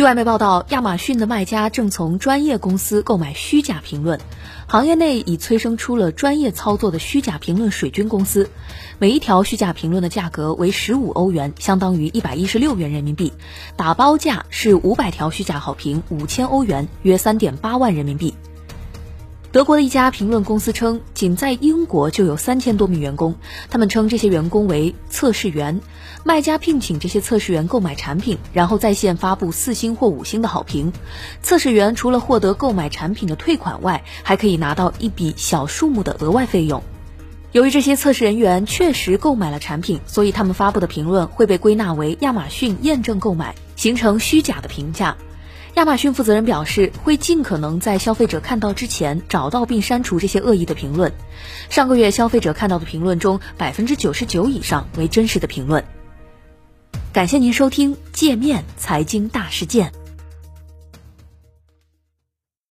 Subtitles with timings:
[0.00, 4.18] 据外媒报道，亚马逊的卖家正从专业公司购买虚假评论，
[4.66, 8.48] 行业内已催生出了专业操作的虚假评论水军公司。
[8.98, 13.34] 每一条虚假评论的价格为十五欧元，相当于一百一十六元人民币，
[13.76, 18.34] 打包价是五百条虚假好评，五千欧元，约三点八万人民币。
[19.52, 23.34] 德国的一家评论公司称，仅在英国就有三千多名员工。
[23.68, 25.80] 他们称这些员工为测试员，
[26.22, 30.92] 卖家聘请这些测试员购买产品，然后在线发布四星或五星的好评。
[31.42, 36.80] 测试员除了获得购买产品的退款外，还可以拿到一笔小数目的额外费用。
[37.50, 45.16] 由于这些测试人员确实购买了产品，所以他们发布的评论会被归纳为亚马逊验证购买，形成虚假的评价。
[45.74, 51.12] 亚马逊负责人表示，会尽可能在消费者看到之前找到并删除这些恶意的评论。
[51.70, 55.84] 上个月，消费者看到的评论中，百分之九十九以上为真实的评论。
[57.12, 59.92] 感谢您收听界面财经大事件。